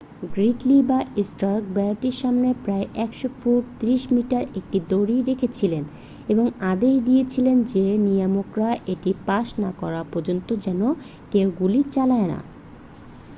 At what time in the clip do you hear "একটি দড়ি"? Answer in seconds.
4.55-5.17